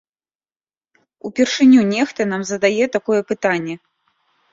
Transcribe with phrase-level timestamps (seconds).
[1.29, 3.75] Упершыню нехта нам задае такое пытанне!